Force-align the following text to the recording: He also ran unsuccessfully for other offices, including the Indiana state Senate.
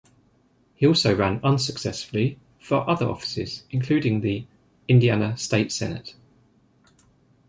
He 0.73 0.87
also 0.87 1.15
ran 1.15 1.39
unsuccessfully 1.43 2.39
for 2.59 2.89
other 2.89 3.07
offices, 3.07 3.65
including 3.69 4.21
the 4.21 4.47
Indiana 4.87 5.37
state 5.37 5.71
Senate. 5.71 6.15